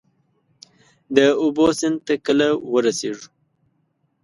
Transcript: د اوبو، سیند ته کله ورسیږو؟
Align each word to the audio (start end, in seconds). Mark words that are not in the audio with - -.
د 1.15 1.17
اوبو، 1.41 1.65
سیند 1.79 1.97
ته 2.05 2.13
کله 2.25 2.47
ورسیږو؟ 2.71 3.25